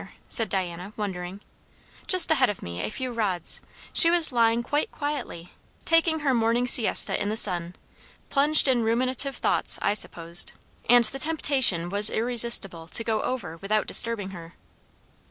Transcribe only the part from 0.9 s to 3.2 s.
wondering. "Just ahead of me; a few